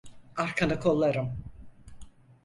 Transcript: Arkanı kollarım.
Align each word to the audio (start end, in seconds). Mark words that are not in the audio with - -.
Arkanı 0.37 0.79
kollarım. 0.79 1.43